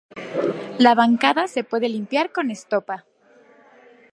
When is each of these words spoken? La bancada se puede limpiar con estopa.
La 0.79 0.95
bancada 0.95 1.47
se 1.47 1.63
puede 1.63 1.87
limpiar 1.87 2.31
con 2.31 2.49
estopa. 2.49 3.05